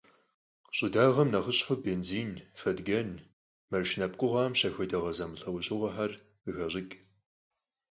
ЩӀыдагъэм 0.75 1.29
нэхъыщхьэу 1.33 1.81
бензин, 1.83 2.31
фэтыджэн, 2.59 3.09
машинэ 3.71 4.07
пкъыгъуэхэм 4.11 4.53
щахуэ 4.59 4.85
дагъэ 4.89 5.11
зэмылӀэужьыгъуэхэр 5.17 6.11
къыхащӀыкӀ. 6.43 6.95